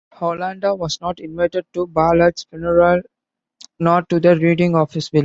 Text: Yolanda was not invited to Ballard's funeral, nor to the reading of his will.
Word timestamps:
Yolanda 0.19 0.73
was 0.73 0.99
not 0.99 1.19
invited 1.19 1.63
to 1.73 1.85
Ballard's 1.85 2.47
funeral, 2.49 3.03
nor 3.77 4.01
to 4.01 4.19
the 4.19 4.35
reading 4.35 4.75
of 4.75 4.91
his 4.93 5.11
will. 5.13 5.19